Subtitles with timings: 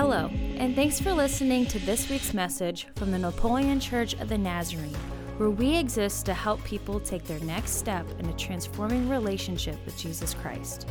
[0.00, 4.38] Hello, and thanks for listening to this week's message from the Napoleon Church of the
[4.38, 4.94] Nazarene,
[5.36, 9.98] where we exist to help people take their next step in a transforming relationship with
[9.98, 10.88] Jesus Christ.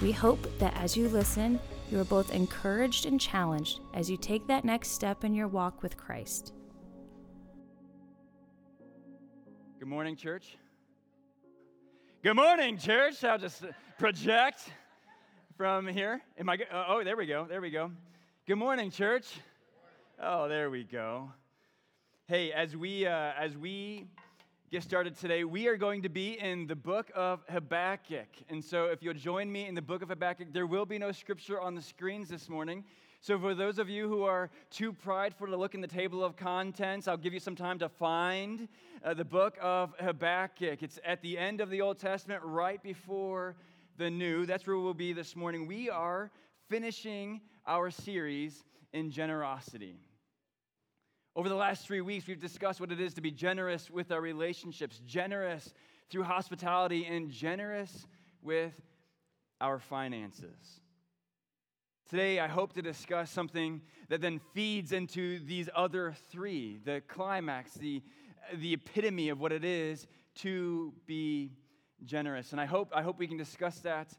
[0.00, 4.46] We hope that as you listen, you are both encouraged and challenged as you take
[4.46, 6.54] that next step in your walk with Christ.
[9.78, 10.56] Good morning, church.
[12.22, 13.22] Good morning, church.
[13.22, 13.64] I'll just
[13.98, 14.70] project
[15.58, 16.22] from here.
[16.38, 16.56] Am I?
[16.72, 17.44] Oh, there we go.
[17.46, 17.90] There we go.
[18.50, 19.28] Good morning, church.
[20.20, 21.30] Oh, there we go.
[22.26, 24.08] Hey, as we uh, as we
[24.72, 28.26] get started today, we are going to be in the book of Habakkuk.
[28.48, 31.12] And so, if you'll join me in the book of Habakkuk, there will be no
[31.12, 32.82] scripture on the screens this morning.
[33.20, 36.34] So, for those of you who are too prideful to look in the table of
[36.34, 38.66] contents, I'll give you some time to find
[39.04, 40.82] uh, the book of Habakkuk.
[40.82, 43.54] It's at the end of the Old Testament, right before
[43.96, 44.44] the New.
[44.44, 45.68] That's where we'll be this morning.
[45.68, 46.32] We are
[46.68, 49.94] finishing our series in generosity.
[51.36, 54.20] Over the last three weeks, we've discussed what it is to be generous with our
[54.20, 55.72] relationships, generous
[56.10, 58.08] through hospitality, and generous
[58.42, 58.72] with
[59.60, 60.80] our finances.
[62.08, 67.74] Today, I hope to discuss something that then feeds into these other three the climax,
[67.74, 68.02] the,
[68.52, 70.08] the epitome of what it is
[70.38, 71.52] to be
[72.04, 72.50] generous.
[72.50, 74.12] And I hope, I hope we can discuss that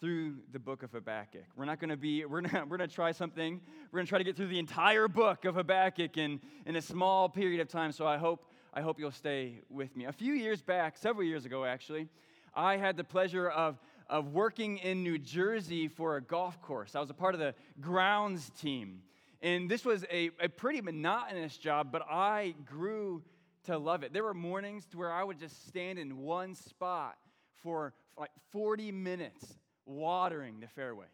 [0.00, 1.44] through the book of Habakkuk.
[1.56, 3.60] We're not going to be, we're, not, we're going to try something.
[3.90, 6.82] We're going to try to get through the entire book of Habakkuk in, in a
[6.82, 7.92] small period of time.
[7.92, 10.06] So I hope, I hope you'll stay with me.
[10.06, 12.08] A few years back, several years ago actually,
[12.54, 13.78] I had the pleasure of,
[14.08, 16.94] of working in New Jersey for a golf course.
[16.94, 19.02] I was a part of the grounds team.
[19.42, 23.22] And this was a, a pretty monotonous job, but I grew
[23.64, 24.12] to love it.
[24.12, 27.16] There were mornings to where I would just stand in one spot
[27.62, 29.44] for like 40 minutes
[29.86, 31.06] watering the fairway,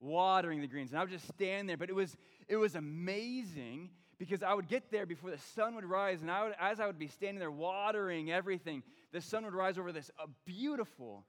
[0.00, 0.90] watering the greens.
[0.90, 1.76] And I would just stand there.
[1.76, 2.16] But it was,
[2.48, 6.20] it was amazing because I would get there before the sun would rise.
[6.20, 9.78] And I would, as I would be standing there watering everything, the sun would rise
[9.78, 11.24] over this a beautiful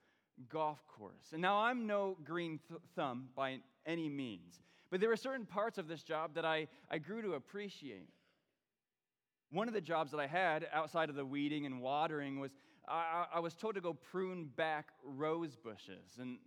[0.49, 1.31] golf course.
[1.33, 4.59] And now I'm no green th- thumb by any means.
[4.91, 8.09] But there were certain parts of this job that I, I grew to appreciate.
[9.51, 12.51] One of the jobs that I had outside of the weeding and watering was
[12.87, 16.17] I, I was told to go prune back rose bushes.
[16.19, 16.37] And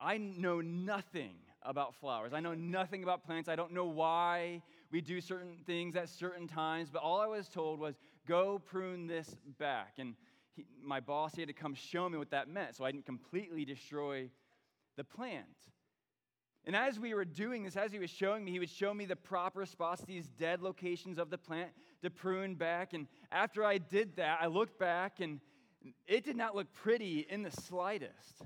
[0.00, 2.32] I know nothing about flowers.
[2.32, 3.48] I know nothing about plants.
[3.48, 4.62] I don't know why
[4.92, 7.96] we do certain things at certain times, but all I was told was
[8.26, 9.94] go prune this back.
[9.98, 10.14] And
[10.54, 13.06] he, my boss he had to come show me what that meant so I didn't
[13.06, 14.30] completely destroy
[14.96, 15.46] the plant.
[16.64, 19.04] And as we were doing this, as he was showing me, he would show me
[19.04, 21.70] the proper spots, these dead locations of the plant
[22.02, 22.92] to prune back.
[22.92, 25.40] And after I did that, I looked back and
[26.06, 28.42] it did not look pretty in the slightest.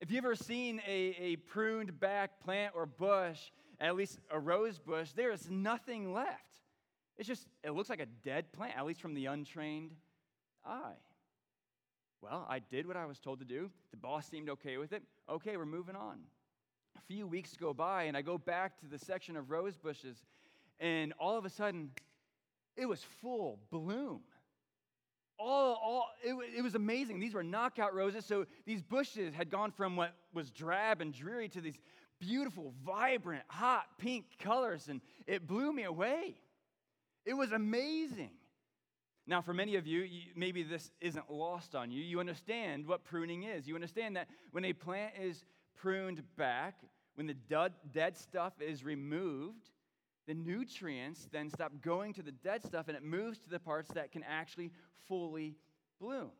[0.00, 3.38] If you've ever seen a, a pruned back plant or bush,
[3.80, 6.60] at least a rose bush, there is nothing left.
[7.16, 9.90] It's just, it looks like a dead plant, at least from the untrained
[10.64, 10.94] eye.
[12.20, 13.70] Well, I did what I was told to do.
[13.90, 15.02] The boss seemed okay with it.
[15.28, 16.18] Okay, we're moving on.
[16.96, 20.16] A few weeks go by, and I go back to the section of rose bushes,
[20.78, 21.90] and all of a sudden,
[22.76, 24.20] it was full bloom
[25.38, 27.20] all, all it, it, was amazing.
[27.20, 28.24] These were knockout roses.
[28.24, 31.78] So these bushes had gone from what was drab and dreary to these
[32.20, 36.34] beautiful, vibrant, hot pink colors, and it blew me away.
[37.24, 38.30] It was amazing.
[39.26, 42.02] Now, for many of you, you, maybe this isn't lost on you.
[42.02, 43.68] You understand what pruning is.
[43.68, 45.44] You understand that when a plant is
[45.76, 46.80] pruned back,
[47.14, 47.36] when the
[47.92, 49.68] dead stuff is removed,
[50.28, 53.88] the nutrients then stop going to the dead stuff and it moves to the parts
[53.94, 54.70] that can actually
[55.08, 55.56] fully
[55.98, 56.30] bloom.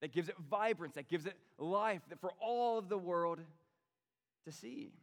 [0.00, 3.40] That gives it vibrance, that gives it life for all of the world
[4.46, 4.94] to see.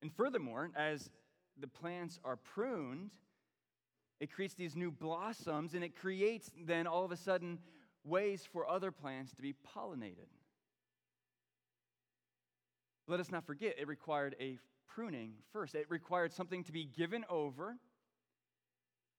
[0.00, 1.10] And furthermore, as
[1.60, 3.10] the plants are pruned,
[4.18, 7.58] it creates these new blossoms and it creates then all of a sudden
[8.04, 10.28] ways for other plants to be pollinated.
[13.06, 14.58] Let us not forget, it required a
[14.94, 15.74] pruning first.
[15.74, 17.76] It required something to be given over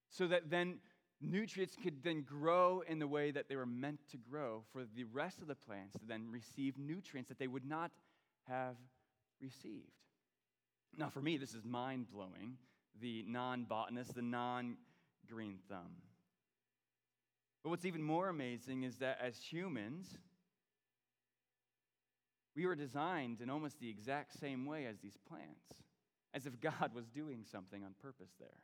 [0.10, 0.80] so that then
[1.22, 5.04] nutrients could then grow in the way that they were meant to grow for the
[5.06, 7.92] rest of the plants to then receive nutrients that they would not
[8.48, 8.76] have
[9.42, 9.92] received.
[10.98, 12.58] Now, for me, this is mind blowing,
[13.00, 14.78] the non botanist, the non
[15.30, 16.02] green thumb.
[17.64, 20.18] But what's even more amazing is that as humans,
[22.60, 25.64] we were designed in almost the exact same way as these plants,
[26.34, 28.60] as if God was doing something on purpose there.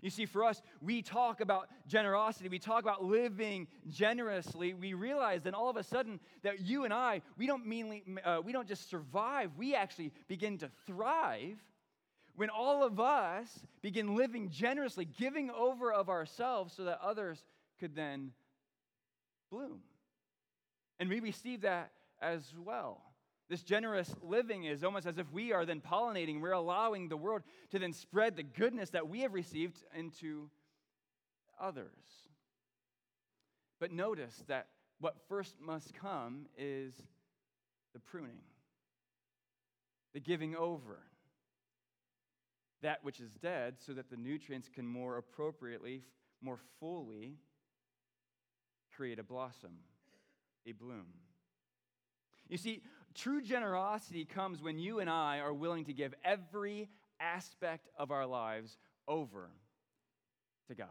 [0.00, 4.72] You see, for us, we talk about generosity, we talk about living generously.
[4.72, 8.40] We realize then all of a sudden that you and I, we don't, meanly, uh,
[8.42, 11.58] we don't just survive, we actually begin to thrive
[12.36, 13.50] when all of us
[13.82, 17.44] begin living generously, giving over of ourselves so that others
[17.78, 18.32] could then
[19.50, 19.80] bloom.
[20.98, 23.02] And we receive that as well.
[23.48, 27.42] This generous living is almost as if we are then pollinating, we're allowing the world
[27.70, 30.48] to then spread the goodness that we have received into
[31.60, 31.88] others.
[33.80, 34.68] But notice that
[34.98, 36.94] what first must come is
[37.92, 38.40] the pruning,
[40.14, 41.00] the giving over,
[42.80, 46.02] that which is dead, so that the nutrients can more appropriately,
[46.40, 47.36] more fully
[48.94, 49.72] create a blossom,
[50.66, 51.06] a bloom.
[52.48, 52.82] You see,
[53.14, 56.88] true generosity comes when you and I are willing to give every
[57.20, 58.76] aspect of our lives
[59.08, 59.50] over
[60.68, 60.88] to God.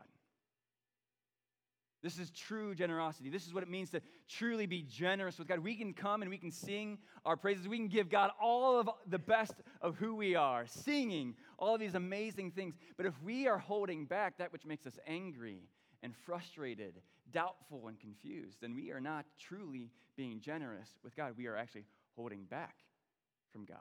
[2.03, 3.29] This is true generosity.
[3.29, 5.59] This is what it means to truly be generous with God.
[5.59, 7.65] We can come and we can sing our praises.
[7.65, 11.79] We can give God all of the best of who we are, singing all of
[11.79, 12.75] these amazing things.
[12.97, 15.61] But if we are holding back that which makes us angry
[16.03, 16.95] and frustrated,
[17.33, 21.33] doubtful and confused, then we are not truly being generous with God.
[21.37, 21.85] We are actually
[22.15, 22.75] holding back
[23.51, 23.77] from God.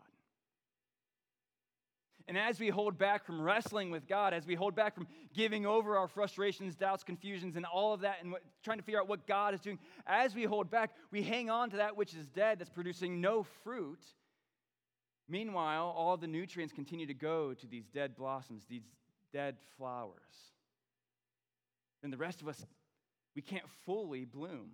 [2.28, 5.66] And as we hold back from wrestling with God, as we hold back from giving
[5.66, 9.08] over our frustrations, doubts, confusions, and all of that, and what, trying to figure out
[9.08, 12.26] what God is doing, as we hold back, we hang on to that which is
[12.28, 14.02] dead, that's producing no fruit.
[15.28, 18.86] Meanwhile, all the nutrients continue to go to these dead blossoms, these
[19.32, 20.52] dead flowers.
[22.02, 22.64] Then the rest of us,
[23.34, 24.70] we can't fully bloom.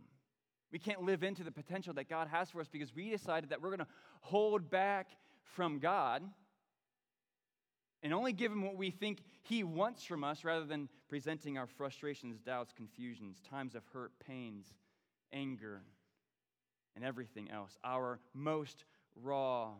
[0.71, 3.63] We can't live into the potential that God has for us because we decided that
[3.63, 3.87] we're going to
[4.21, 5.09] hold back
[5.55, 6.23] from God
[8.03, 11.67] and only give Him what we think He wants from us rather than presenting our
[11.67, 14.67] frustrations, doubts, confusions, times of hurt, pains,
[15.33, 15.83] anger,
[16.95, 18.85] and everything else, our most
[19.17, 19.71] raw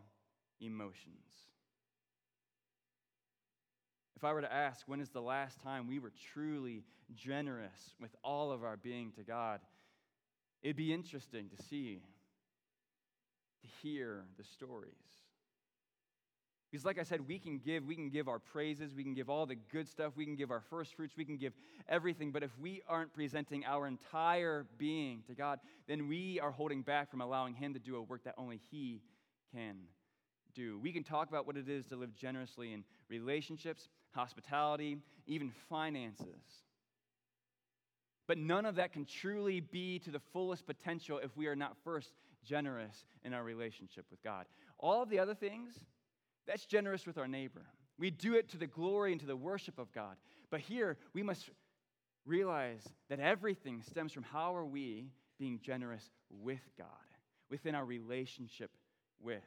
[0.59, 1.48] emotions.
[4.19, 6.83] If I were to ask, when is the last time we were truly
[7.15, 9.61] generous with all of our being to God?
[10.61, 12.01] It'd be interesting to see,
[13.61, 14.91] to hear the stories.
[16.69, 19.29] Because, like I said, we can give, we can give our praises, we can give
[19.29, 21.53] all the good stuff, we can give our first fruits, we can give
[21.87, 22.33] everything.
[22.33, 27.09] But if we aren't presenting our entire being to God, then we are holding back
[27.09, 29.01] from allowing Him to do a work that only He
[29.55, 29.77] can
[30.53, 30.77] do.
[30.77, 34.97] We can talk about what it is to live generously in relationships, hospitality,
[35.27, 36.25] even finances.
[38.27, 41.75] But none of that can truly be to the fullest potential if we are not
[41.83, 42.13] first
[42.45, 44.45] generous in our relationship with God.
[44.77, 45.73] All of the other things,
[46.45, 47.65] that's generous with our neighbor.
[47.97, 50.15] We do it to the glory and to the worship of God.
[50.51, 51.49] But here, we must
[52.25, 56.87] realize that everything stems from how are we being generous with God,
[57.49, 58.71] within our relationship
[59.21, 59.43] with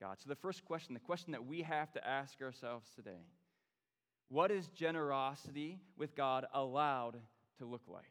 [0.00, 0.18] God.
[0.20, 3.26] So, the first question, the question that we have to ask ourselves today
[4.28, 7.16] what is generosity with God allowed
[7.58, 8.04] to look like.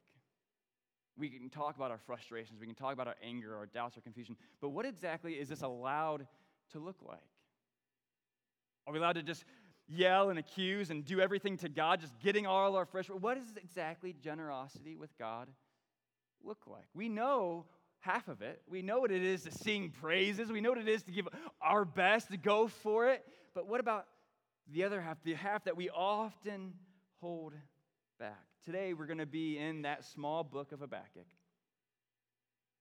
[1.17, 4.01] We can talk about our frustrations, we can talk about our anger, our doubts, our
[4.01, 6.25] confusion, but what exactly is this allowed
[6.71, 7.19] to look like?
[8.87, 9.45] Are we allowed to just
[9.87, 13.07] yell and accuse and do everything to God, just getting all our fresh?
[13.09, 15.49] What does exactly generosity with God
[16.43, 16.87] look like?
[16.93, 17.65] We know
[17.99, 18.61] half of it.
[18.67, 20.51] We know what it is to sing praises.
[20.51, 21.27] We know what it is to give
[21.61, 23.25] our best, to go for it.
[23.53, 24.07] But what about
[24.71, 26.73] the other half, the half that we often
[27.19, 27.53] hold
[28.19, 28.45] back?
[28.65, 31.27] Today, we're going to be in that small book of Habakkuk.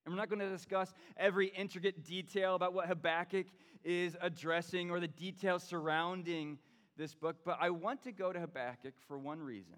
[0.05, 3.47] And we're not going to discuss every intricate detail about what Habakkuk
[3.85, 6.59] is addressing or the details surrounding
[6.97, 9.77] this book, but I want to go to Habakkuk for one reason.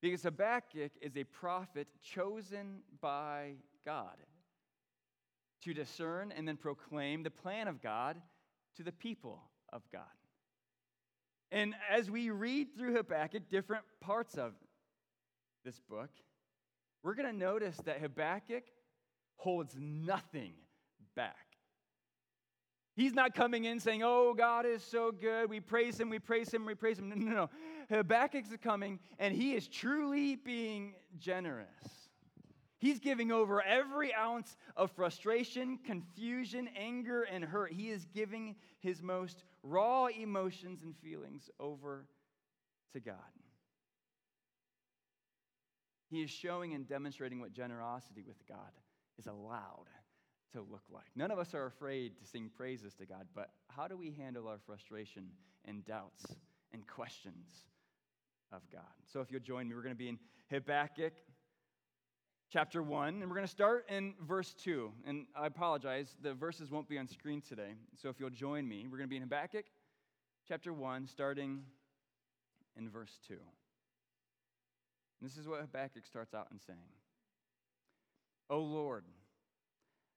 [0.00, 4.16] Because Habakkuk is a prophet chosen by God
[5.62, 8.20] to discern and then proclaim the plan of God
[8.76, 10.02] to the people of God.
[11.52, 14.52] And as we read through Habakkuk, different parts of
[15.64, 16.10] this book,
[17.02, 18.64] we're going to notice that Habakkuk
[19.36, 20.54] holds nothing
[21.14, 21.36] back.
[22.96, 25.50] He's not coming in saying, Oh, God is so good.
[25.50, 27.10] We praise him, we praise him, we praise him.
[27.10, 27.50] No, no, no.
[27.90, 32.05] Habakkuk's coming, and he is truly being generous.
[32.78, 37.72] He's giving over every ounce of frustration, confusion, anger, and hurt.
[37.72, 42.06] He is giving his most raw emotions and feelings over
[42.92, 43.14] to God.
[46.10, 48.58] He is showing and demonstrating what generosity with God
[49.18, 49.88] is allowed
[50.52, 51.06] to look like.
[51.16, 54.46] None of us are afraid to sing praises to God, but how do we handle
[54.46, 55.30] our frustration
[55.64, 56.26] and doubts
[56.72, 57.64] and questions
[58.52, 58.82] of God.
[59.04, 60.18] So if you'll join me, we're going to be in
[60.50, 61.14] Habakkuk
[62.52, 64.92] chapter 1, and we're going to start in verse 2.
[65.06, 67.74] And I apologize, the verses won't be on screen today.
[68.00, 69.66] So if you'll join me, we're going to be in Habakkuk
[70.48, 71.62] chapter 1, starting
[72.76, 73.34] in verse 2.
[73.34, 76.78] And this is what Habakkuk starts out in saying
[78.48, 79.04] O Lord,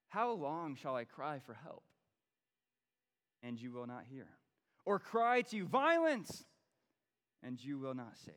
[0.10, 1.84] how long shall I cry for help?
[3.42, 4.28] And you will not hear.
[4.86, 6.46] Or cry to you, violence,
[7.42, 8.36] and you will not save.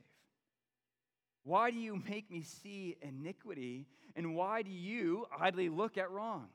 [1.45, 3.87] Why do you make me see iniquity?
[4.15, 6.49] And why do you idly look at wrong?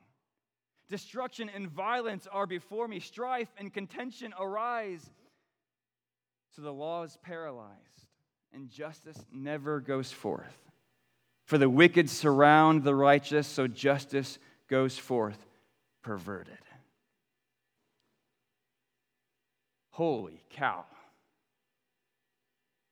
[0.88, 5.08] Destruction and violence are before me, strife and contention arise.
[6.56, 8.06] So the law is paralyzed,
[8.54, 10.56] and justice never goes forth.
[11.44, 15.38] For the wicked surround the righteous, so justice goes forth
[16.02, 16.58] perverted.
[19.90, 20.84] Holy cow.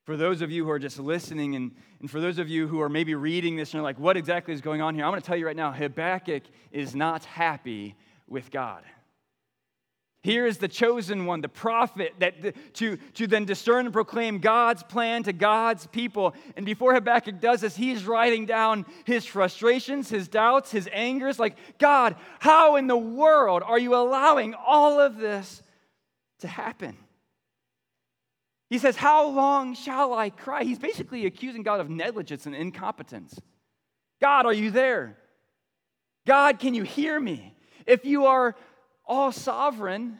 [0.06, 2.80] For those of you who are just listening, and, and for those of you who
[2.80, 5.04] are maybe reading this and you're like, what exactly is going on here?
[5.04, 7.96] I'm going to tell you right now Habakkuk is not happy
[8.28, 8.84] with God.
[10.22, 14.84] Here is the chosen one, the prophet, that to, to then discern and proclaim God's
[14.84, 16.34] plan to God's people.
[16.56, 21.40] And before Habakkuk does this, he's writing down his frustrations, his doubts, his angers.
[21.40, 25.62] Like, God, how in the world are you allowing all of this
[26.40, 26.96] to happen?
[28.68, 30.64] He says, How long shall I cry?
[30.64, 33.38] He's basically accusing God of negligence and incompetence.
[34.20, 35.16] God, are you there?
[36.26, 37.54] God, can you hear me?
[37.86, 38.56] If you are
[39.06, 40.18] all sovereign,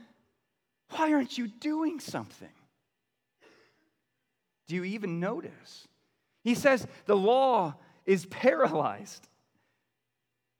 [0.90, 2.48] why aren't you doing something?
[4.68, 5.88] Do you even notice?
[6.42, 7.74] He says the law
[8.04, 9.26] is paralyzed,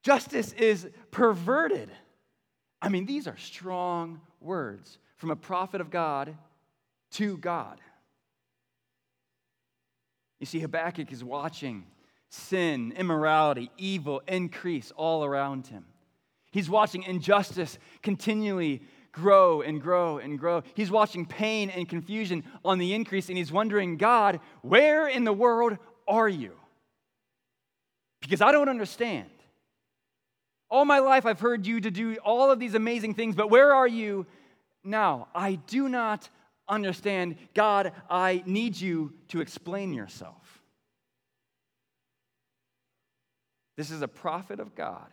[0.02, 1.90] justice is perverted.
[2.82, 6.36] I mean, these are strong words from a prophet of God
[7.12, 7.80] to God.
[10.38, 11.86] You see, Habakkuk is watching
[12.28, 15.86] sin, immorality, evil increase all around him.
[16.50, 18.82] He's watching injustice continually
[19.12, 20.62] grow and grow and grow.
[20.74, 25.32] He's watching pain and confusion on the increase, and he's wondering, God, where in the
[25.32, 26.52] world are you?
[28.20, 29.30] Because I don't understand.
[30.68, 33.72] All my life I've heard you to do all of these amazing things, but where
[33.72, 34.26] are you
[34.84, 35.28] now?
[35.34, 36.28] I do not
[36.68, 40.62] understand, God, I need you to explain yourself.
[43.76, 45.08] This is a prophet of God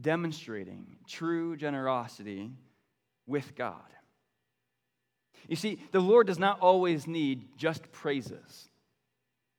[0.00, 2.52] demonstrating true generosity
[3.26, 3.82] with God.
[5.48, 8.68] You see, the Lord does not always need just praises.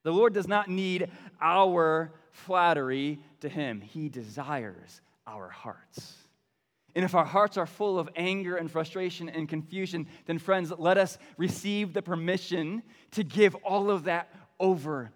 [0.03, 1.09] The Lord does not need
[1.41, 3.81] our flattery to Him.
[3.81, 6.15] He desires our hearts.
[6.95, 10.97] And if our hearts are full of anger and frustration and confusion, then, friends, let
[10.97, 15.11] us receive the permission to give all of that over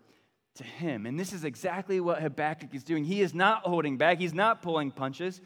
[0.56, 1.06] to Him.
[1.06, 3.04] And this is exactly what Habakkuk is doing.
[3.04, 5.42] He is not holding back, he's not pulling punches.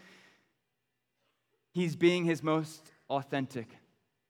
[1.77, 3.67] He's being his most authentic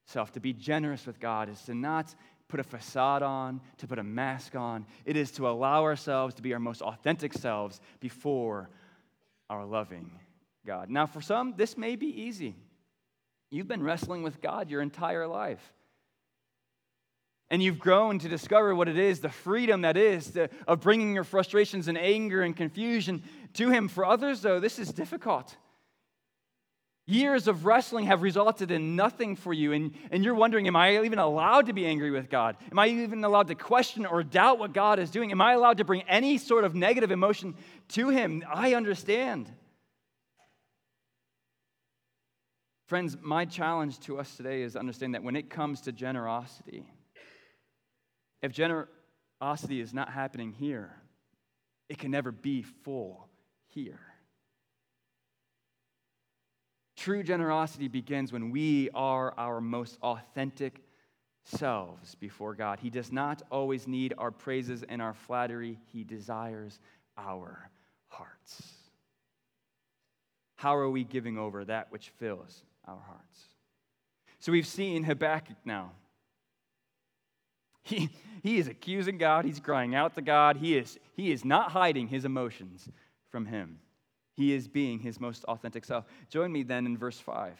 [0.04, 0.32] self.
[0.32, 2.14] To be generous with God is to not
[2.46, 4.84] put a facade on, to put a mask on.
[5.06, 8.68] It is to allow ourselves to be our most authentic selves before
[9.48, 10.10] our loving
[10.68, 10.90] God.
[10.90, 12.54] Now, for some, this may be easy.
[13.50, 15.72] You've been wrestling with God your entire life.
[17.48, 21.14] And you've grown to discover what it is, the freedom that is to, of bringing
[21.14, 23.22] your frustrations and anger and confusion
[23.54, 23.88] to Him.
[23.88, 25.56] For others, though, this is difficult.
[27.06, 31.02] Years of wrestling have resulted in nothing for you, and, and you're wondering, am I
[31.02, 32.58] even allowed to be angry with God?
[32.70, 35.30] Am I even allowed to question or doubt what God is doing?
[35.30, 37.54] Am I allowed to bring any sort of negative emotion
[37.88, 38.44] to Him?
[38.46, 39.50] I understand.
[42.88, 46.90] Friends, my challenge to us today is to understand that when it comes to generosity,
[48.40, 50.96] if generosity is not happening here,
[51.90, 53.28] it can never be full
[53.66, 54.00] here.
[56.96, 60.80] True generosity begins when we are our most authentic
[61.44, 62.80] selves before God.
[62.80, 66.80] He does not always need our praises and our flattery, He desires
[67.18, 67.68] our
[68.06, 68.62] hearts.
[70.56, 73.40] How are we giving over that which fills our hearts.
[74.40, 75.92] So we've seen Habakkuk now.
[77.82, 78.10] He,
[78.42, 82.08] he is accusing God, he's crying out to God, he is, he is not hiding
[82.08, 82.88] his emotions
[83.30, 83.78] from him.
[84.34, 86.04] He is being his most authentic self.
[86.28, 87.54] Join me then in verse 5.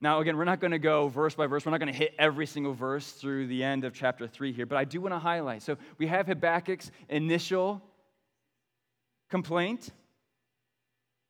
[0.00, 1.66] Now, again, we're not going to go verse by verse.
[1.66, 4.64] We're not going to hit every single verse through the end of chapter 3 here,
[4.64, 5.62] but I do want to highlight.
[5.62, 7.82] So we have Habakkuk's initial
[9.28, 9.90] complaint.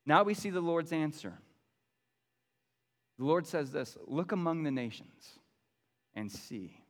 [0.05, 1.33] Now we see the Lord's answer.
[3.19, 5.39] The Lord says this Look among the nations
[6.15, 6.81] and see.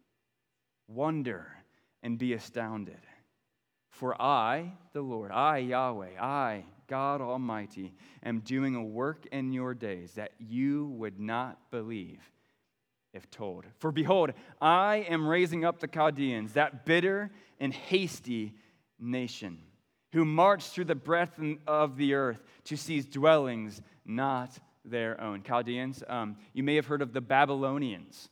[0.86, 1.46] Wonder
[2.02, 3.00] and be astounded.
[3.90, 7.92] For I, the Lord, I, Yahweh, I, God Almighty,
[8.22, 12.20] am doing a work in your days that you would not believe
[13.12, 13.64] if told.
[13.78, 18.54] For behold, I am raising up the Chaldeans, that bitter and hasty
[18.98, 19.58] nation,
[20.12, 24.58] who march through the breadth of the earth to seize dwellings not
[24.90, 25.42] their own.
[25.42, 28.28] Chaldeans, um, you may have heard of the Babylonians.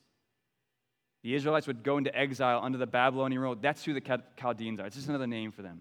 [1.23, 3.57] The Israelites would go into exile under the Babylonian rule.
[3.61, 4.87] That's who the Chaldeans are.
[4.87, 5.81] It's just another name for them.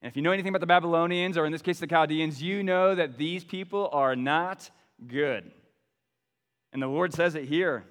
[0.00, 2.62] And if you know anything about the Babylonians, or in this case the Chaldeans, you
[2.62, 4.70] know that these people are not
[5.06, 5.50] good.
[6.72, 7.84] And the Lord says it here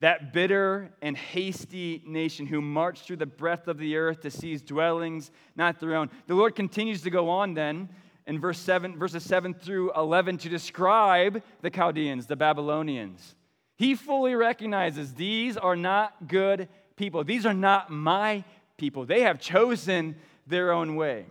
[0.00, 4.62] that bitter and hasty nation who marched through the breadth of the earth to seize
[4.62, 6.08] dwellings not their own.
[6.28, 7.88] The Lord continues to go on then
[8.28, 13.34] in verse 7, verses 7 through 11 to describe the Chaldeans, the Babylonians.
[13.76, 17.24] He fully recognizes these are not good people.
[17.24, 18.44] These are not my
[18.76, 19.06] people.
[19.06, 20.14] They have chosen
[20.46, 21.24] their own way.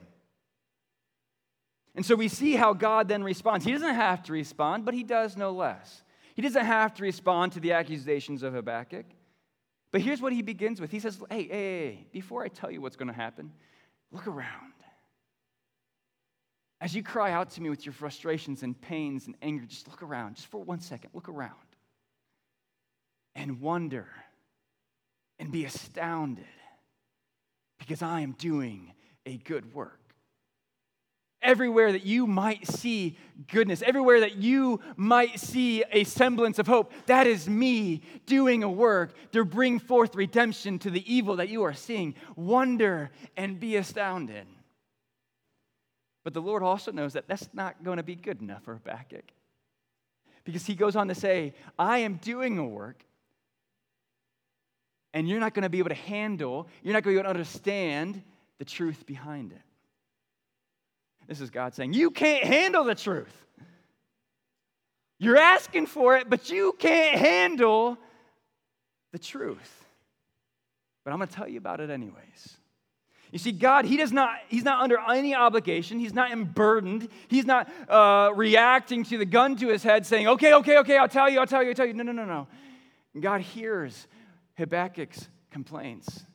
[1.96, 3.64] And so we see how God then responds.
[3.64, 6.04] He doesn't have to respond, but he does no less.
[6.34, 9.06] He doesn't have to respond to the accusations of Habakkuk.
[9.92, 12.82] But here's what he begins with He says, Hey, hey, hey before I tell you
[12.82, 13.52] what's going to happen,
[14.12, 14.74] look around.
[16.80, 20.04] As you cry out to me with your frustrations and pains and anger, just look
[20.04, 21.54] around, just for one second, look around
[23.36, 24.08] and wonder
[25.40, 26.46] and be astounded
[27.80, 28.94] because I am doing
[29.26, 30.00] a good work.
[31.42, 33.18] Everywhere that you might see
[33.48, 38.70] goodness, everywhere that you might see a semblance of hope, that is me doing a
[38.70, 42.16] work to bring forth redemption to the evil that you are seeing.
[42.36, 44.48] Wonder and be astounded.
[46.28, 49.32] But the Lord also knows that that's not going to be good enough for Habakkuk.
[50.44, 53.02] Because he goes on to say, I am doing a work
[55.14, 57.34] and you're not going to be able to handle, you're not going to be able
[57.34, 58.22] to understand
[58.60, 59.62] the truth behind it.
[61.30, 63.46] This is God saying, You can't handle the truth.
[65.20, 67.98] You're asking for it, but you can't handle
[69.14, 69.86] the truth.
[71.06, 72.57] But I'm going to tell you about it anyways.
[73.38, 76.00] You see, God, He does not, He's not under any obligation.
[76.00, 77.08] He's not emburdened.
[77.28, 81.08] He's not uh, reacting to the gun to his head saying, okay, okay, okay, I'll
[81.08, 81.94] tell you, I'll tell you, I'll tell you.
[81.94, 82.48] No, no, no, no.
[83.20, 84.08] God hears
[84.58, 86.26] Habakkuk's complaints.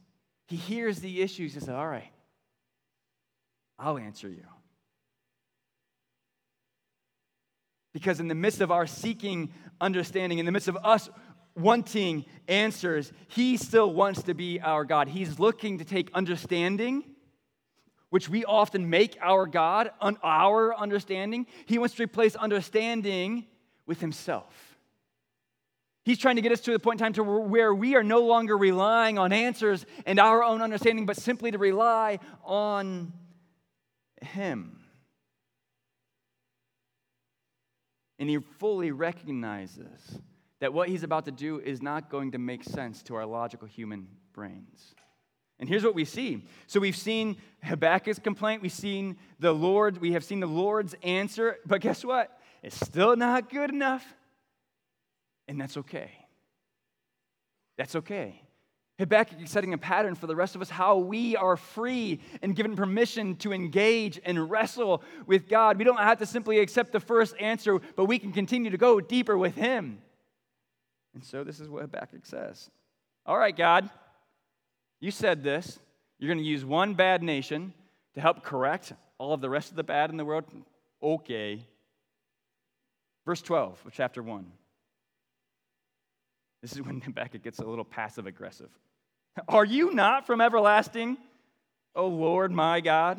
[0.47, 1.55] He hears the issues.
[1.55, 2.13] He says, All right,
[3.81, 4.45] I'll answer you.
[7.93, 11.11] Because in the midst of our seeking understanding, in the midst of us
[11.57, 15.09] wanting answers, He still wants to be our God.
[15.09, 17.05] He's looking to take understanding,
[18.11, 19.91] which we often make our God,
[20.23, 21.47] our understanding.
[21.67, 23.47] He wants to replace understanding
[23.87, 24.73] with Himself.
[26.05, 28.21] He's trying to get us to the point in time to where we are no
[28.27, 33.13] longer relying on answers and our own understanding, but simply to rely on
[34.21, 34.81] Him.
[38.19, 40.21] And he fully recognizes
[40.63, 43.67] that what he's about to do is not going to make sense to our logical
[43.67, 44.95] human brains.
[45.59, 46.47] And here's what we see.
[46.69, 51.57] So we've seen Habakkuk's complaint, we've seen the Lord, we have seen the Lord's answer,
[51.67, 52.39] but guess what?
[52.63, 54.07] It's still not good enough.
[55.49, 56.13] And that's okay.
[57.77, 58.41] That's okay.
[59.01, 62.55] Habakkuk is setting a pattern for the rest of us how we are free and
[62.55, 65.77] given permission to engage and wrestle with God.
[65.77, 69.01] We don't have to simply accept the first answer, but we can continue to go
[69.01, 69.99] deeper with Him.
[71.15, 72.71] And so this is what Habakkuk says
[73.27, 73.89] All right, God,
[75.01, 75.79] you said this.
[76.19, 77.75] You're going to use one bad nation
[78.15, 80.45] to help correct all of the rest of the bad in the world.
[81.03, 81.67] Okay.
[83.27, 84.47] Verse 12 of chapter 1.
[86.61, 88.71] This is when Habakkuk gets a little passive aggressive.
[89.49, 91.17] Are you not from everlasting,
[91.95, 93.19] O Lord my God,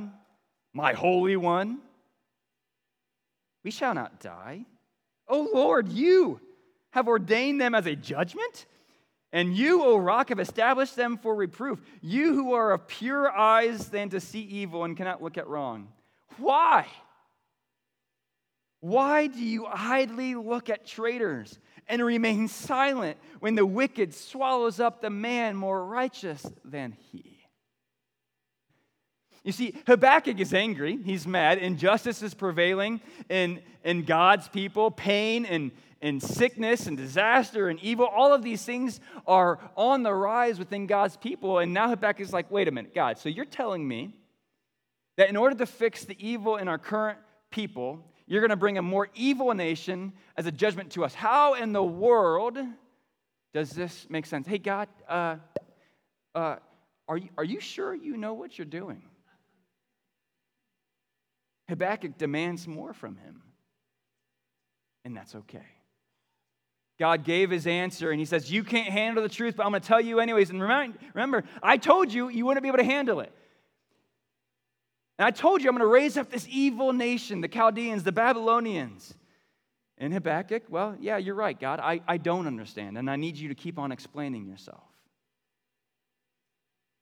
[0.74, 1.80] my Holy One?
[3.64, 4.66] We shall not die.
[5.28, 6.40] O Lord, you
[6.94, 8.66] have ordained them as a judgment,
[9.32, 11.80] and you, O rock, have established them for reproof.
[12.02, 15.90] You who are of pure eyes than to see evil and cannot look at wrong.
[16.38, 16.88] Why?
[18.80, 25.02] Why do you idly look at traitors and remain silent when the wicked swallows up
[25.02, 27.40] the man more righteous than he.
[29.44, 30.98] You see, Habakkuk is angry.
[31.04, 31.58] He's mad.
[31.58, 34.90] Injustice is prevailing in, in God's people.
[34.90, 35.72] Pain and,
[36.04, 40.86] and sickness and disaster and evil, all of these things are on the rise within
[40.86, 41.60] God's people.
[41.60, 44.14] And now Habakkuk is like, wait a minute, God, so you're telling me
[45.16, 47.20] that in order to fix the evil in our current
[47.52, 51.14] people, you're going to bring a more evil nation as a judgment to us.
[51.14, 52.58] How in the world
[53.54, 54.48] Does this make sense?
[54.48, 55.38] Hey, God, uh,
[56.34, 56.56] uh,
[57.08, 59.04] are, you, are you sure you know what you're doing?
[61.70, 63.42] Habakkuk demands more from him,
[65.06, 65.64] and that's okay.
[67.00, 69.82] God gave his answer and he says, You can't handle the truth, but I'm going
[69.82, 70.50] to tell you anyways.
[70.50, 73.32] And remind, remember, I told you you wouldn't be able to handle it.
[75.18, 78.12] And I told you I'm going to raise up this evil nation, the Chaldeans, the
[78.12, 79.14] Babylonians.
[79.98, 81.80] And Habakkuk, well, yeah, you're right, God.
[81.80, 84.84] I, I don't understand, and I need you to keep on explaining yourself.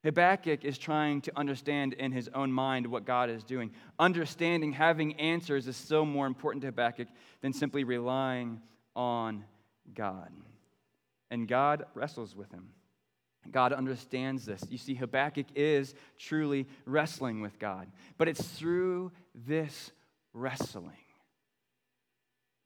[0.04, 3.72] Habakkuk is trying to understand in his own mind what God is doing.
[4.00, 7.08] Understanding, having answers is still more important to Habakkuk
[7.42, 8.60] than simply relying
[8.96, 9.46] on
[9.94, 10.32] God.
[11.30, 12.70] And God wrestles with him.
[13.50, 14.64] God understands this.
[14.70, 19.92] You see, Habakkuk is truly wrestling with God, but it's through this
[20.34, 20.94] wrestling,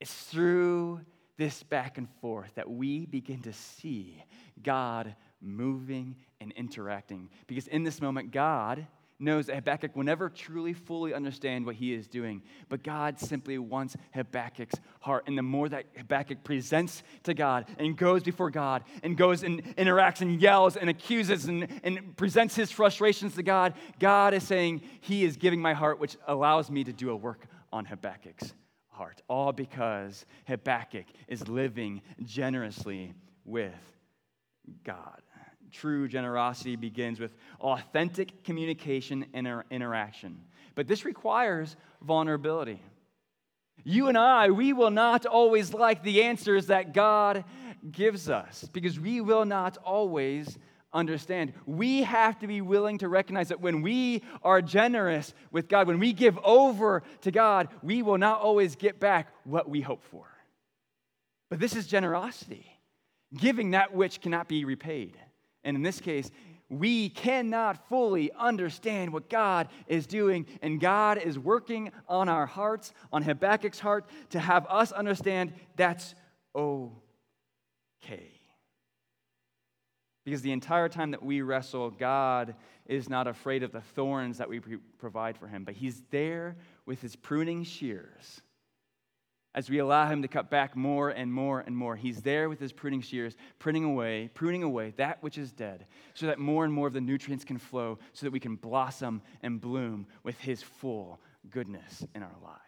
[0.00, 1.00] it's through
[1.38, 4.22] this back and forth that we begin to see
[4.62, 7.28] God moving and interacting.
[7.46, 8.86] Because in this moment, God
[9.18, 12.42] knows that Habakkuk will never truly fully understand what he is doing.
[12.68, 15.24] But God simply wants Habakkuk's heart.
[15.26, 19.62] And the more that Habakkuk presents to God and goes before God and goes and
[19.76, 24.82] interacts and yells and accuses and, and presents his frustrations to God, God is saying,
[25.00, 28.52] He is giving my heart, which allows me to do a work on Habakkuk's
[28.88, 29.22] heart.
[29.28, 33.74] All because Habakkuk is living generously with
[34.84, 35.22] God.
[35.72, 40.40] True generosity begins with authentic communication and inter- interaction.
[40.74, 42.80] But this requires vulnerability.
[43.84, 47.44] You and I, we will not always like the answers that God
[47.90, 50.58] gives us because we will not always
[50.92, 51.52] understand.
[51.66, 55.98] We have to be willing to recognize that when we are generous with God, when
[55.98, 60.26] we give over to God, we will not always get back what we hope for.
[61.48, 62.66] But this is generosity,
[63.36, 65.16] giving that which cannot be repaid.
[65.66, 66.30] And in this case,
[66.68, 72.94] we cannot fully understand what God is doing, and God is working on our hearts,
[73.12, 76.14] on Habakkuk's heart, to have us understand that's
[76.54, 76.86] okay.
[80.24, 82.54] Because the entire time that we wrestle, God
[82.86, 84.60] is not afraid of the thorns that we
[84.98, 88.40] provide for him, but he's there with his pruning shears
[89.56, 91.96] as we allow him to cut back more and more and more.
[91.96, 96.26] He's there with his pruning shears, pruning away, pruning away that which is dead, so
[96.26, 99.58] that more and more of the nutrients can flow, so that we can blossom and
[99.60, 101.18] bloom with his full
[101.50, 102.65] goodness in our lives.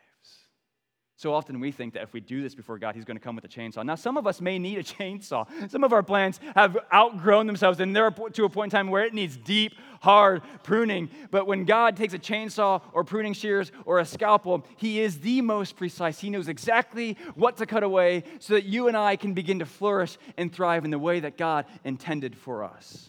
[1.19, 3.35] So often we think that if we do this before God, He's going to come
[3.35, 3.85] with a chainsaw.
[3.85, 5.49] Now, some of us may need a chainsaw.
[5.69, 9.03] Some of our plants have outgrown themselves, and they're to a point in time where
[9.03, 11.11] it needs deep, hard pruning.
[11.33, 15.41] But when God takes a chainsaw or pruning shears or a scalpel, He is the
[15.41, 16.21] most precise.
[16.21, 19.67] He knows exactly what to cut away so that you and I can begin to
[19.67, 23.09] flourish and thrive in the way that God intended for us.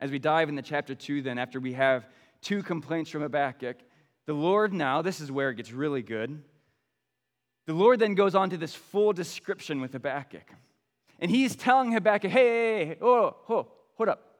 [0.00, 2.06] As we dive into chapter 2, then, after we have
[2.40, 3.76] two complaints from Habakkuk,
[4.26, 6.42] the Lord now, this is where it gets really good.
[7.66, 10.48] The Lord then goes on to this full description with Habakkuk.
[11.18, 14.34] And he's telling Habakkuk, hey, hey, hey, oh, oh, hold up.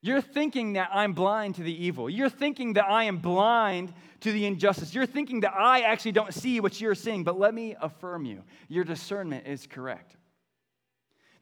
[0.00, 2.08] You're thinking that I'm blind to the evil.
[2.08, 4.94] You're thinking that I am blind to the injustice.
[4.94, 7.24] You're thinking that I actually don't see what you're seeing.
[7.24, 10.16] But let me affirm you your discernment is correct.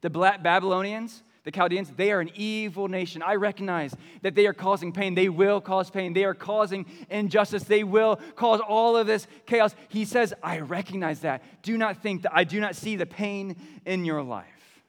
[0.01, 3.23] The Babylonians, the Chaldeans, they are an evil nation.
[3.25, 5.15] I recognize that they are causing pain.
[5.15, 6.11] They will cause pain.
[6.11, 7.63] They are causing injustice.
[7.63, 9.73] They will cause all of this chaos.
[9.87, 11.41] He says, I recognize that.
[11.63, 13.55] Do not think that I do not see the pain
[13.85, 14.83] in your life.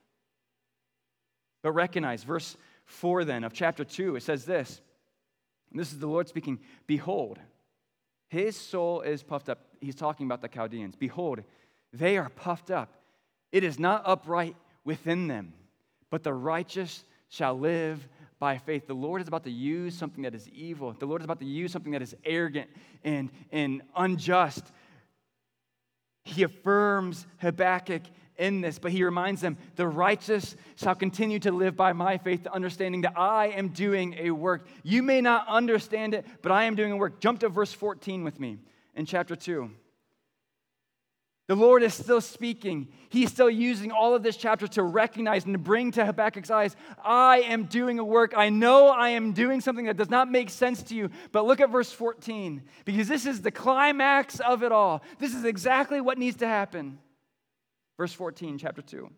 [1.62, 4.80] But recognize, verse 4 then of chapter 2, it says this.
[5.70, 7.38] This is the Lord speaking Behold,
[8.26, 9.60] his soul is puffed up.
[9.80, 10.96] He's talking about the Chaldeans.
[10.96, 11.44] Behold,
[11.92, 12.94] they are puffed up.
[13.52, 15.52] It is not upright within them
[16.10, 18.06] but the righteous shall live
[18.38, 18.86] by faith.
[18.86, 20.94] The Lord is about to use something that is evil.
[20.98, 22.70] The Lord is about to use something that is arrogant
[23.04, 24.64] and, and unjust.
[26.24, 28.02] He affirms Habakkuk
[28.36, 32.46] in this, but he reminds them the righteous shall continue to live by my faith,
[32.46, 34.66] understanding that I am doing a work.
[34.84, 37.20] You may not understand it, but I am doing a work.
[37.20, 38.58] Jump to verse 14 with me
[38.94, 39.70] in chapter 2.
[41.48, 42.88] The Lord is still speaking.
[43.08, 46.76] He's still using all of this chapter to recognize and to bring to Habakkuk's eyes
[47.02, 48.34] I am doing a work.
[48.36, 51.08] I know I am doing something that does not make sense to you.
[51.32, 55.02] But look at verse 14, because this is the climax of it all.
[55.18, 56.98] This is exactly what needs to happen.
[57.96, 59.10] Verse 14, chapter 2.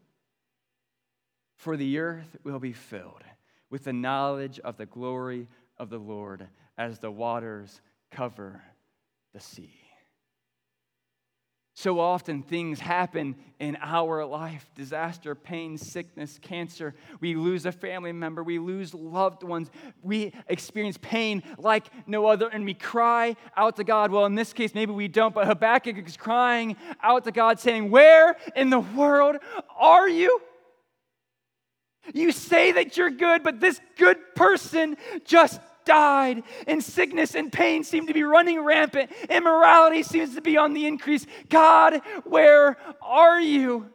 [1.57, 3.25] For the earth will be filled
[3.71, 6.47] with the knowledge of the glory of the Lord
[6.79, 7.81] as the waters
[8.13, 8.63] cover
[9.35, 9.80] the sea.
[11.81, 16.95] So often things happen in our life disaster, pain, sickness, cancer.
[17.21, 18.43] We lose a family member.
[18.43, 19.71] We lose loved ones.
[20.03, 24.11] We experience pain like no other, and we cry out to God.
[24.11, 27.91] Well, in this case, maybe we don't, but Habakkuk is crying out to God, saying,
[27.91, 29.37] Where in the world
[29.75, 30.39] are you?
[32.13, 35.59] You say that you're good, but this good person just
[35.91, 39.11] died, and sickness and pain seem to be running rampant.
[39.29, 41.27] Immorality seems to be on the increase.
[41.49, 43.91] God, where are you?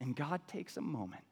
[0.00, 1.24] And God takes a moment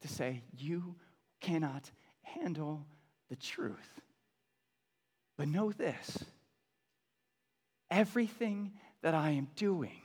[0.00, 0.96] to say, You
[1.40, 1.90] cannot
[2.22, 2.86] handle
[3.28, 4.00] the truth.
[5.36, 6.18] But know this
[7.90, 10.01] everything that I am doing,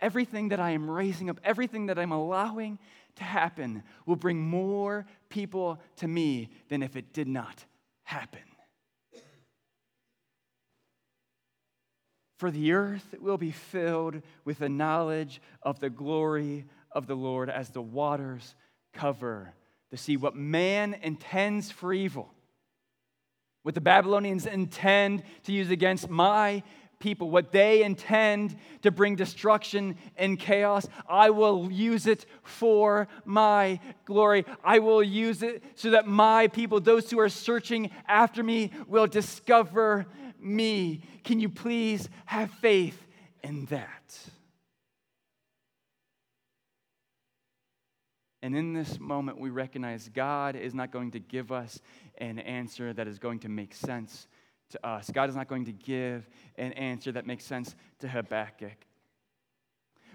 [0.00, 2.78] everything that I am raising up, everything that I'm allowing
[3.16, 7.64] to happen will bring more people to me than if it did not
[8.04, 8.40] happen.
[12.38, 17.50] For the earth will be filled with the knowledge of the glory of the Lord
[17.50, 18.54] as the waters
[18.94, 19.52] cover
[19.90, 20.16] the sea.
[20.16, 22.32] What man intends for evil,
[23.62, 26.62] what the Babylonians intend to use against my
[27.00, 33.80] people, what they intend to bring destruction and chaos, I will use it for my
[34.04, 34.44] glory.
[34.62, 39.08] I will use it so that my people, those who are searching after me, will
[39.08, 40.06] discover
[40.38, 41.02] me.
[41.24, 43.06] Can you please have faith
[43.42, 44.18] in that?
[48.42, 51.80] And in this moment, we recognize God is not going to give us
[52.18, 54.26] an answer that is going to make sense
[54.70, 55.10] to us.
[55.12, 58.86] God is not going to give an answer that makes sense to Habakkuk.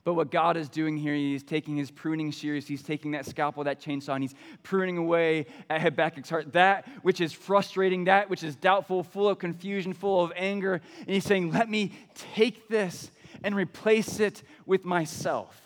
[0.03, 3.63] But what God is doing here, He's taking His pruning shears, He's taking that scalpel,
[3.63, 8.43] that chainsaw, and He's pruning away at Habakkuk's heart that which is frustrating, that which
[8.43, 10.79] is doubtful, full of confusion, full of anger.
[10.99, 13.09] And He's saying, Let me take this
[13.43, 15.59] and replace it with myself.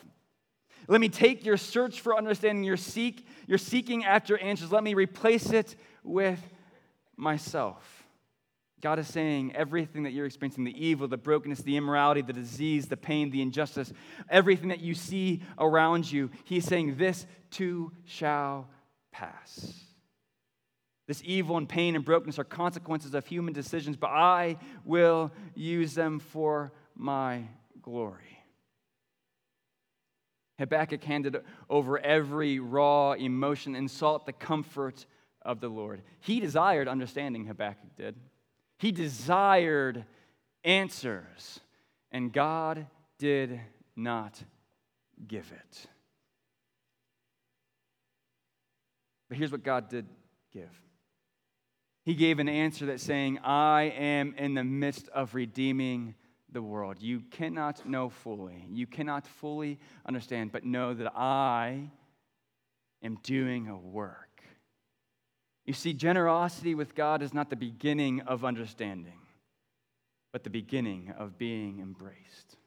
[0.88, 4.72] Let me take your search for understanding, your seek, your seeking after answers.
[4.72, 6.40] Let me replace it with
[7.18, 7.99] myself.
[8.82, 12.88] God is saying everything that you're experiencing the evil, the brokenness, the immorality, the disease,
[12.88, 13.92] the pain, the injustice,
[14.30, 18.70] everything that you see around you, He's saying, This too shall
[19.12, 19.74] pass.
[21.08, 25.96] This evil and pain and brokenness are consequences of human decisions, but I will use
[25.96, 27.46] them for my
[27.82, 28.38] glory.
[30.60, 31.38] Habakkuk handed
[31.70, 35.06] over every raw emotion and sought the comfort
[35.42, 36.04] of the Lord.
[36.20, 38.16] He desired understanding, Habakkuk did.
[38.80, 40.06] He desired
[40.64, 41.60] answers,
[42.14, 42.88] and God
[43.18, 43.60] did
[43.94, 44.42] not
[45.28, 45.86] give it.
[49.28, 50.08] But here's what God did
[50.54, 50.82] give
[52.06, 56.16] He gave an answer that saying, I am in the midst of redeeming
[56.50, 57.02] the world.
[57.02, 61.92] You cannot know fully, you cannot fully understand, but know that I
[63.04, 64.29] am doing a work.
[65.70, 69.20] You see, generosity with God is not the beginning of understanding,
[70.34, 72.58] but the beginning of being embraced.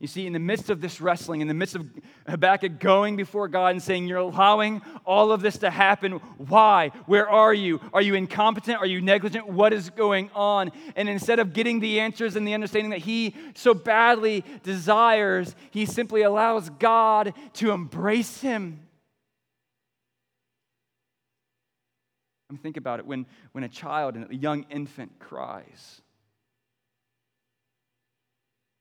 [0.00, 1.86] You see, in the midst of this wrestling, in the midst of
[2.26, 6.12] Habakkuk going before God and saying, You're allowing all of this to happen.
[6.38, 6.88] Why?
[7.04, 7.82] Where are you?
[7.92, 8.78] Are you incompetent?
[8.78, 9.46] Are you negligent?
[9.46, 10.72] What is going on?
[10.96, 15.84] And instead of getting the answers and the understanding that he so badly desires, he
[15.84, 18.85] simply allows God to embrace him
[22.56, 26.00] Mean, think about it when, when a child and a young infant cries.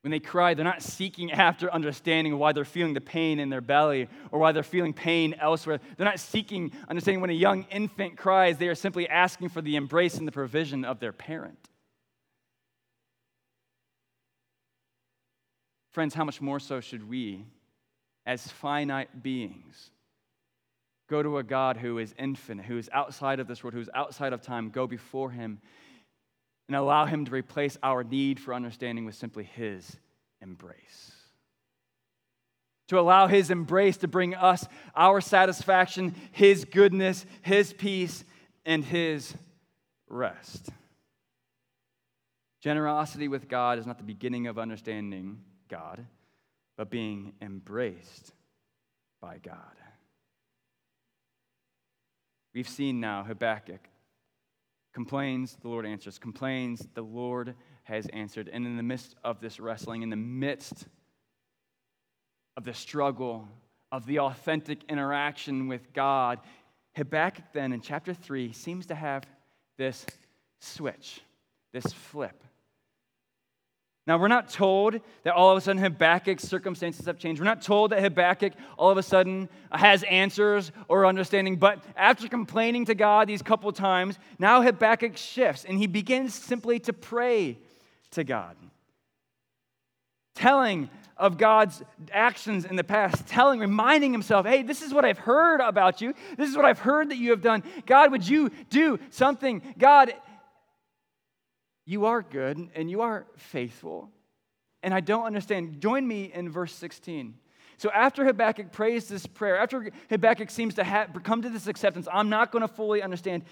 [0.02, 3.60] When they cry, they're not seeking after understanding why they're feeling the pain in their
[3.60, 5.82] belly or why they're feeling pain elsewhere.
[5.98, 9.76] They're not seeking understanding when a young infant cries, they are simply asking for the
[9.76, 11.58] embrace and the provision of their parent.
[15.92, 17.46] Friends, how much more so should we,
[18.26, 19.92] as finite beings,
[21.08, 23.90] Go to a God who is infinite, who is outside of this world, who is
[23.94, 24.70] outside of time.
[24.70, 25.60] Go before him
[26.68, 29.98] and allow him to replace our need for understanding with simply his
[30.42, 31.12] embrace.
[32.90, 34.66] To allow his embrace to bring us
[34.96, 38.24] our satisfaction, his goodness, his peace,
[38.66, 39.36] and his
[40.08, 40.70] rest.
[42.62, 46.04] Generosity with God is not the beginning of understanding God,
[46.78, 48.32] but being embraced
[49.22, 49.76] by God.
[52.56, 53.82] We've seen now Habakkuk
[54.94, 58.50] complains, the Lord answers, complains, the Lord has answered.
[58.52, 60.88] And in the midst of this wrestling, in the midst
[62.56, 63.46] of the struggle,
[63.92, 66.40] of the authentic interaction with God,
[66.96, 69.24] Habakkuk then in chapter 3 seems to have
[69.78, 70.06] this
[70.62, 71.20] switch,
[71.74, 72.42] this flip,
[74.08, 77.42] Now, we're not told that all of a sudden Habakkuk's circumstances have changed.
[77.42, 81.56] We're not told that Habakkuk all of a sudden has answers or understanding.
[81.56, 86.80] But after complaining to God these couple times, now Habakkuk shifts and he begins simply
[86.82, 87.58] to pray
[88.12, 88.56] to God,
[90.36, 95.18] telling of God's actions in the past, telling, reminding himself, hey, this is what I've
[95.18, 96.14] heard about you.
[96.38, 97.64] This is what I've heard that you have done.
[97.86, 99.62] God, would you do something?
[99.78, 100.14] God,
[101.86, 104.10] you are good and you are faithful.
[104.84, 105.82] And I don't understand.
[105.82, 107.36] Join me in verse 16.
[107.78, 112.08] So after Habakkuk prays this prayer, after Habakkuk seems to have, come to this acceptance,
[112.12, 113.44] I'm not going to fully understand.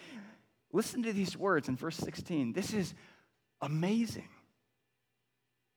[0.71, 2.53] Listen to these words in verse 16.
[2.53, 2.93] This is
[3.61, 4.29] amazing.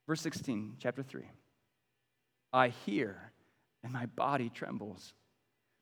[0.07, 1.23] Verse 16, chapter 3.
[2.53, 3.33] I hear
[3.83, 5.14] and my body trembles.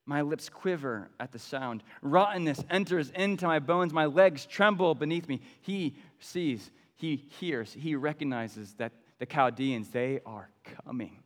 [0.06, 1.82] My lips quiver at the sound.
[2.02, 3.92] Rottenness enters into my bones.
[3.92, 5.40] My legs tremble beneath me.
[5.62, 10.50] He sees, he hears, he recognizes that the Chaldeans, they are
[10.84, 11.22] coming.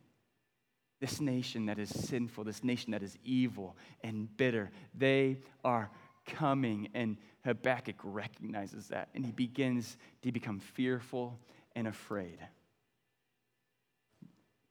[1.01, 5.89] This nation that is sinful, this nation that is evil and bitter, they are
[6.25, 6.89] coming.
[6.93, 9.09] And Habakkuk recognizes that.
[9.13, 11.39] And he begins to become fearful
[11.75, 12.37] and afraid.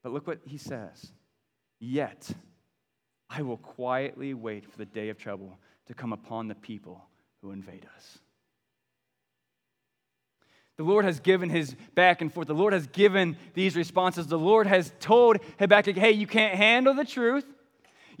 [0.01, 1.11] But look what he says.
[1.79, 2.29] Yet,
[3.29, 7.03] I will quietly wait for the day of trouble to come upon the people
[7.41, 8.19] who invade us.
[10.77, 12.47] The Lord has given his back and forth.
[12.47, 14.27] The Lord has given these responses.
[14.27, 17.45] The Lord has told Habakkuk, hey, you can't handle the truth.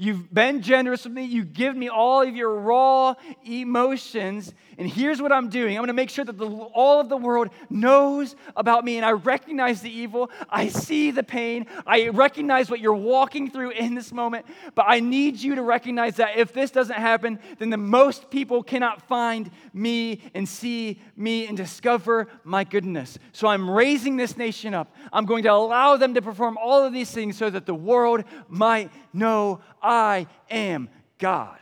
[0.01, 1.25] You've been generous with me.
[1.25, 4.53] You give me all of your raw emotions.
[4.77, 7.17] And here's what I'm doing I'm going to make sure that the, all of the
[7.17, 8.95] world knows about me.
[8.95, 10.31] And I recognize the evil.
[10.49, 11.65] I see the pain.
[11.85, 14.45] I recognize what you're walking through in this moment.
[14.73, 18.63] But I need you to recognize that if this doesn't happen, then the most people
[18.63, 23.19] cannot find me and see me and discover my goodness.
[23.33, 24.95] So I'm raising this nation up.
[25.11, 28.23] I'm going to allow them to perform all of these things so that the world
[28.47, 31.59] might know I am God.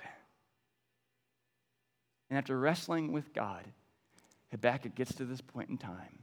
[2.29, 3.63] And after wrestling with God,
[4.51, 6.19] Habakkuk gets to this point in time.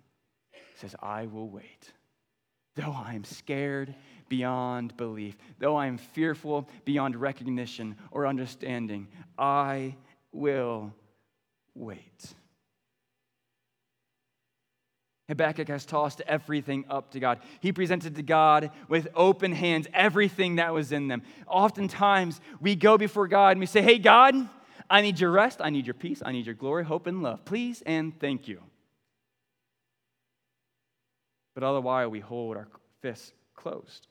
[0.52, 1.92] He says, I will wait.
[2.74, 3.94] Though I am scared
[4.28, 9.96] beyond belief, though I am fearful beyond recognition or understanding, I
[10.32, 10.92] will
[11.74, 12.34] wait.
[15.28, 17.40] Habakkuk has tossed everything up to God.
[17.60, 21.22] He presented to God with open hands everything that was in them.
[21.46, 24.34] Oftentimes, we go before God and we say, Hey, God,
[24.90, 27.44] I need your rest, I need your peace, I need your glory, hope, and love.
[27.44, 28.60] Please and thank you.
[31.54, 32.68] But all the while, we hold our
[33.00, 34.08] fists closed.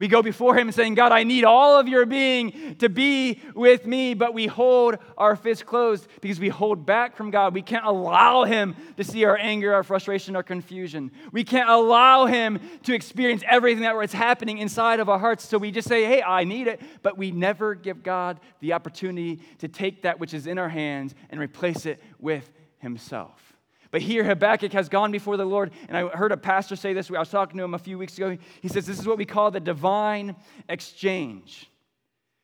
[0.00, 3.84] We go before Him saying, God, I need all of your being to be with
[3.84, 7.52] me, but we hold our fists closed because we hold back from God.
[7.52, 11.10] We can't allow Him to see our anger, our frustration, our confusion.
[11.32, 15.48] We can't allow Him to experience everything that is happening inside of our hearts.
[15.48, 19.40] So we just say, hey, I need it, but we never give God the opportunity
[19.58, 23.47] to take that which is in our hands and replace it with Himself.
[23.90, 27.10] But here, Habakkuk has gone before the Lord, and I heard a pastor say this.
[27.10, 28.36] I was talking to him a few weeks ago.
[28.60, 30.36] He says, This is what we call the divine
[30.68, 31.70] exchange.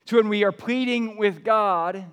[0.07, 2.05] So when we are pleading with God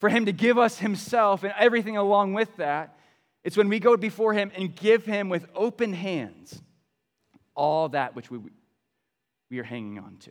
[0.00, 2.98] for Him to give us Himself and everything along with that,
[3.44, 6.60] it's when we go before Him and give Him with open hands
[7.54, 8.38] all that which we,
[9.50, 10.30] we are hanging on to.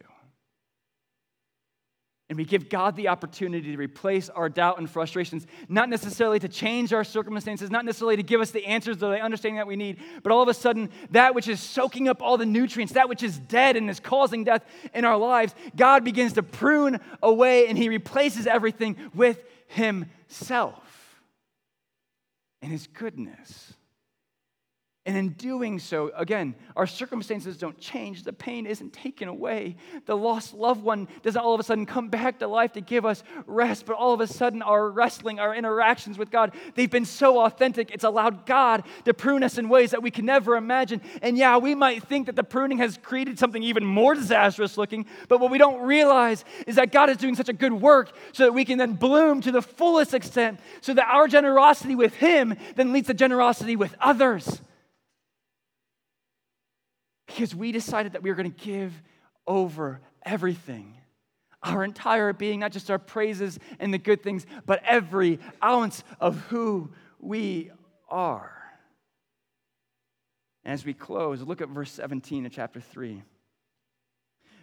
[2.30, 6.50] And we give God the opportunity to replace our doubt and frustrations, not necessarily to
[6.50, 9.78] change our circumstances, not necessarily to give us the answers or the understanding that we
[9.78, 13.08] need, but all of a sudden, that which is soaking up all the nutrients, that
[13.08, 17.68] which is dead and is causing death in our lives, God begins to prune away
[17.68, 20.84] and He replaces everything with Himself
[22.62, 23.74] and His goodness.
[25.08, 28.24] And in doing so, again, our circumstances don't change.
[28.24, 29.78] The pain isn't taken away.
[30.06, 33.06] The lost loved one doesn't all of a sudden come back to life to give
[33.06, 37.06] us rest, but all of a sudden, our wrestling, our interactions with God, they've been
[37.06, 37.90] so authentic.
[37.92, 41.02] It's allowed God to prune us in ways that we can never imagine.
[41.22, 45.06] And yeah, we might think that the pruning has created something even more disastrous looking,
[45.30, 48.44] but what we don't realize is that God is doing such a good work so
[48.44, 52.58] that we can then bloom to the fullest extent, so that our generosity with Him
[52.76, 54.62] then leads to generosity with others
[57.28, 58.94] because we decided that we were going to give
[59.46, 60.96] over everything.
[61.62, 66.38] Our entire being, not just our praises and the good things, but every ounce of
[66.48, 67.72] who we
[68.10, 68.54] are.
[70.64, 73.24] as we close, look at verse 17 of chapter 3.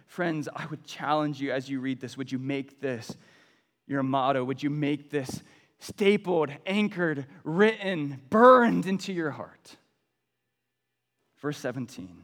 [0.05, 3.15] Friends, I would challenge you as you read this would you make this
[3.87, 4.43] your motto?
[4.43, 5.41] Would you make this
[5.79, 9.77] stapled, anchored, written, burned into your heart?
[11.41, 12.23] Verse 17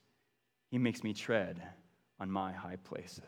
[0.71, 1.61] He makes me tread
[2.19, 3.21] on my high places.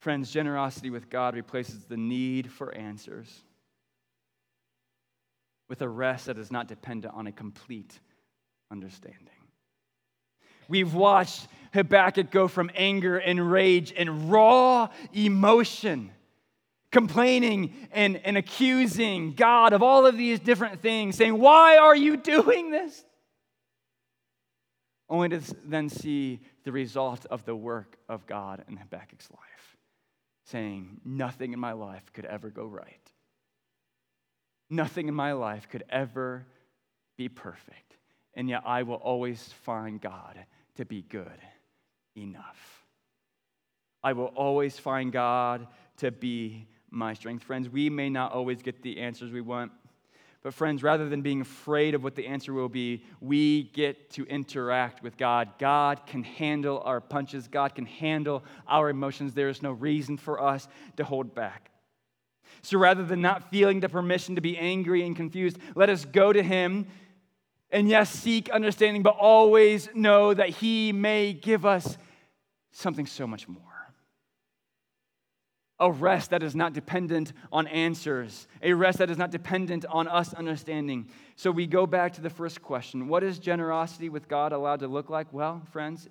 [0.00, 3.42] Friends, generosity with God replaces the need for answers
[5.68, 7.98] with a rest that is not dependent on a complete
[8.70, 9.18] understanding.
[10.68, 16.12] We've watched Habakkuk go from anger and rage and raw emotion,
[16.90, 22.16] complaining and, and accusing God of all of these different things, saying, Why are you
[22.16, 23.04] doing this?
[25.08, 29.76] Only to then see the result of the work of God in Habakkuk's life,
[30.44, 33.00] saying, Nothing in my life could ever go right.
[34.68, 36.44] Nothing in my life could ever
[37.16, 37.96] be perfect.
[38.34, 40.38] And yet I will always find God
[40.74, 41.40] to be good
[42.16, 42.84] enough.
[44.02, 45.66] I will always find God
[45.98, 47.44] to be my strength.
[47.44, 49.70] Friends, we may not always get the answers we want,
[50.42, 54.24] but friends, rather than being afraid of what the answer will be, we get to
[54.26, 55.50] interact with God.
[55.58, 59.34] God can handle our punches, God can handle our emotions.
[59.34, 60.68] There is no reason for us
[60.98, 61.70] to hold back.
[62.62, 66.32] So rather than not feeling the permission to be angry and confused, let us go
[66.32, 66.86] to Him
[67.70, 71.98] and yes, seek understanding, but always know that He may give us
[72.70, 73.65] something so much more.
[75.78, 80.08] A rest that is not dependent on answers, a rest that is not dependent on
[80.08, 81.10] us understanding.
[81.36, 84.88] So we go back to the first question What is generosity with God allowed to
[84.88, 85.32] look like?
[85.32, 86.08] Well, friends,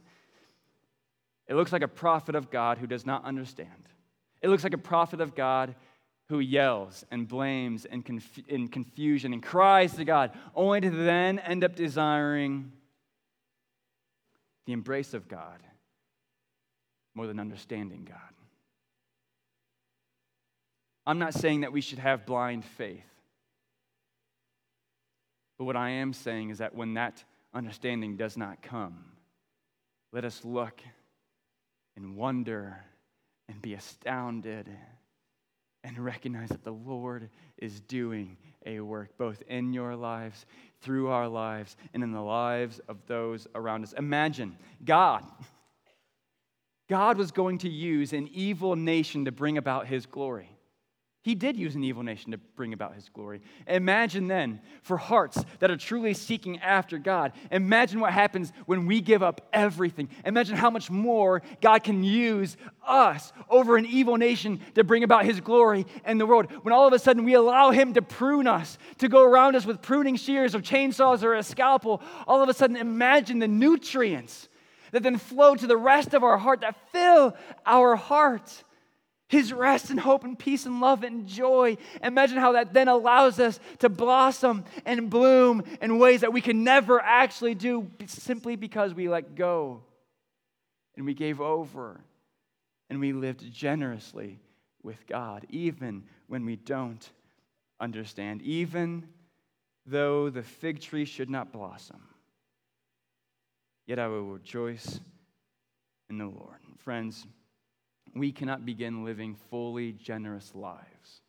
[1.48, 3.70] it looks like a prophet of God who does not understand.
[4.42, 5.76] It looks like a prophet of God
[6.30, 11.40] who yells and blames and conf- in confusion and cries to God, only to then
[11.40, 12.72] end up desiring
[14.66, 15.60] the embrace of God
[17.14, 18.20] more than understanding God.
[21.06, 23.04] I'm not saying that we should have blind faith.
[25.58, 29.06] But what I am saying is that when that understanding does not come,
[30.12, 30.82] let us look
[31.96, 32.78] and wonder
[33.48, 34.70] and be astounded
[35.84, 40.46] and recognize that the Lord is doing a work both in your lives,
[40.82, 43.94] through our lives, and in the lives of those around us.
[43.94, 45.24] Imagine God.
[46.90, 50.50] God was going to use an evil nation to bring about his glory.
[51.26, 53.42] He did use an evil nation to bring about his glory.
[53.66, 59.02] Imagine then, for hearts that are truly seeking after God, imagine what happens when we
[59.02, 60.10] give up everything.
[60.24, 65.26] Imagine how much more God can use us over an evil nation to bring about
[65.26, 66.46] his glory in the world.
[66.62, 69.66] When all of a sudden we allow him to prune us, to go around us
[69.66, 74.48] with pruning shears or chainsaws or a scalpel, all of a sudden imagine the nutrients
[74.92, 78.64] that then flow to the rest of our heart, that fill our heart
[79.36, 81.78] his rest and hope and peace and love and joy.
[82.02, 86.64] Imagine how that then allows us to blossom and bloom in ways that we can
[86.64, 89.84] never actually do simply because we let go
[90.96, 92.02] and we gave over
[92.90, 94.40] and we lived generously
[94.82, 97.10] with God, even when we don't
[97.80, 99.08] understand, even
[99.86, 102.02] though the fig tree should not blossom.
[103.86, 105.00] Yet I will rejoice
[106.10, 106.58] in the Lord.
[106.78, 107.26] Friends,
[108.16, 111.22] we cannot begin living fully generous lives.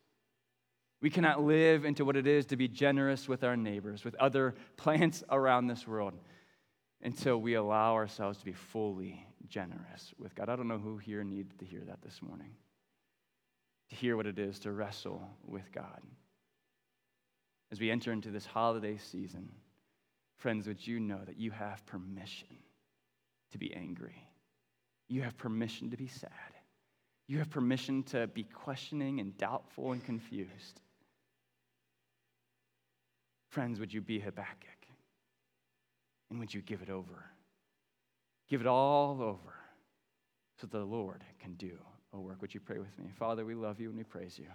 [1.01, 4.55] We cannot live into what it is to be generous with our neighbors, with other
[4.77, 6.13] plants around this world,
[7.01, 10.49] until we allow ourselves to be fully generous with God.
[10.49, 12.55] I don't know who here needed to hear that this morning,
[13.89, 16.01] to hear what it is to wrestle with God.
[17.71, 19.49] As we enter into this holiday season,
[20.37, 22.47] friends, would you know that you have permission
[23.51, 24.25] to be angry?
[25.09, 26.31] You have permission to be sad.
[27.27, 30.81] You have permission to be questioning and doubtful and confused.
[33.49, 34.69] Friends, would you be Habakkuk?
[36.29, 37.25] And would you give it over?
[38.49, 39.53] Give it all over
[40.59, 41.77] so the Lord can do
[42.13, 42.41] a work.
[42.41, 43.11] Would you pray with me?
[43.17, 44.47] Father, we love you and we praise you.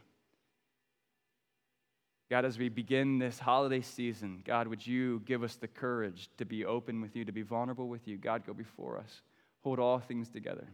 [2.31, 6.47] God, as we begin this holiday season, God, would you give us the courage to
[6.47, 8.17] be open with you, to be vulnerable with you?
[8.17, 9.21] God, go before us.
[9.63, 10.67] Hold all things together.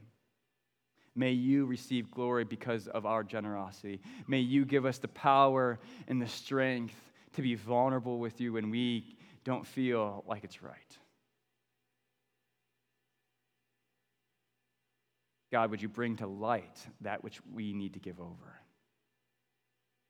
[1.18, 4.00] May you receive glory because of our generosity.
[4.28, 6.94] May you give us the power and the strength
[7.32, 10.98] to be vulnerable with you when we don't feel like it's right.
[15.50, 18.60] God, would you bring to light that which we need to give over?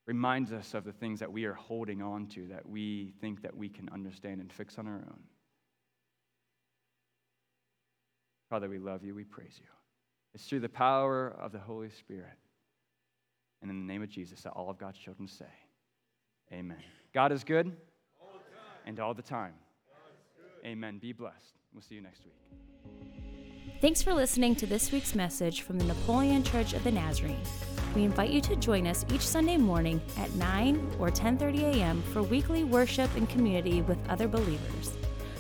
[0.07, 3.57] Reminds us of the things that we are holding on to that we think that
[3.57, 5.21] we can understand and fix on our own.
[8.51, 9.78] Father, we love you, we praise you.
[10.35, 12.37] It's through the power of the Holy Spirit.
[13.61, 15.47] And in the name of Jesus, that all of God's children say,
[16.53, 16.79] Amen.
[17.13, 17.73] God is good
[18.21, 18.41] all
[18.87, 19.55] and all the time.
[20.65, 20.99] Amen.
[20.99, 21.55] Be blessed.
[21.73, 22.35] We'll see you next week.
[23.81, 27.41] Thanks for listening to this week's message from the Napoleon Church of the Nazarene.
[27.95, 32.03] We invite you to join us each Sunday morning at 9 or 10:30 a.m.
[32.13, 34.95] for weekly worship and community with other believers.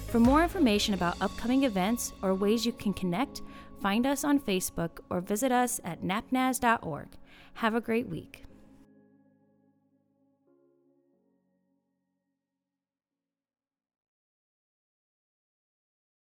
[0.07, 3.43] For more information about upcoming events or ways you can connect,
[3.81, 7.09] find us on Facebook or visit us at napnaz.org.
[7.55, 8.48] Have a great week.